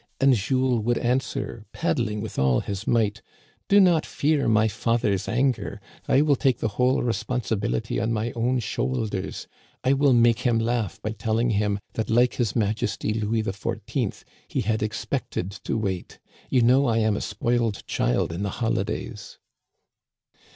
And 0.19 0.33
Jules 0.35 0.81
would 0.83 0.97
answer, 0.97 1.67
pad 1.73 1.97
dling 1.97 2.21
with 2.21 2.39
all 2.39 2.61
his 2.61 2.87
might, 2.87 3.21
* 3.45 3.67
Do 3.69 3.79
not 3.79 4.03
fear 4.03 4.47
my 4.47 4.67
father's 4.67 5.27
anger. 5.27 5.79
I 6.07 6.23
will 6.23 6.35
take 6.35 6.57
the 6.57 6.69
whole 6.69 7.03
responsibility 7.03 7.99
on 7.99 8.11
my 8.11 8.31
own 8.31 8.57
shoul 8.61 9.05
ders. 9.05 9.45
I 9.83 9.93
will 9.93 10.13
make 10.13 10.39
him 10.39 10.57
laugh 10.57 10.99
by 11.03 11.11
telling 11.11 11.51
him 11.51 11.77
that, 11.93 12.09
like 12.09 12.33
His 12.37 12.55
Majesty 12.55 13.13
Louis 13.13 13.43
XIV, 13.43 14.23
he 14.47 14.61
had 14.61 14.81
expected 14.81 15.51
to 15.65 15.77
wait. 15.77 16.17
You 16.49 16.63
know 16.63 16.87
I 16.87 16.97
am 16.97 17.15
a 17.15 17.21
spoiled 17.21 17.83
child 17.85 18.31
in 18.33 18.41
the 18.41 18.49
holidays.' 18.57 19.37